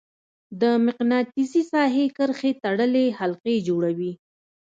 د 0.61 0.63
مقناطیسي 0.85 1.61
ساحې 1.71 2.05
کرښې 2.17 2.51
تړلې 2.63 3.05
حلقې 3.19 3.55
جوړوي. 3.67 4.11